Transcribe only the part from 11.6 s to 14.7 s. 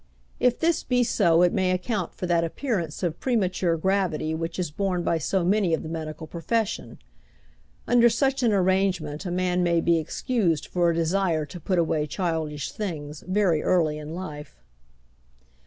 away childish things very early in life.